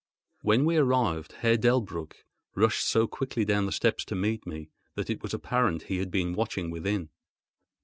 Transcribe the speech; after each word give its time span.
When 0.41 0.65
we 0.65 0.77
arrived, 0.77 1.31
Herr 1.43 1.57
Delbrück 1.59 2.13
rushed 2.55 2.87
so 2.87 3.05
quickly 3.05 3.45
down 3.45 3.67
the 3.67 3.71
steps 3.71 4.03
to 4.05 4.15
meet 4.15 4.47
me, 4.47 4.71
that 4.95 5.11
it 5.11 5.21
was 5.21 5.31
apparent 5.31 5.83
he 5.83 5.99
had 5.99 6.09
been 6.09 6.33
watching 6.33 6.71
within. 6.71 7.11